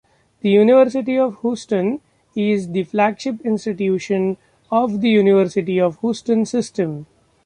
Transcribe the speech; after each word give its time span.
The 0.41 0.49
University 0.49 1.15
of 1.19 1.41
Houston 1.41 2.01
is 2.35 2.69
the 2.71 2.85
flagship 2.85 3.39
institution 3.41 4.37
of 4.71 5.01
the 5.01 5.09
University 5.11 5.79
of 5.79 5.99
Houston 6.01 6.43
System. 6.47 7.05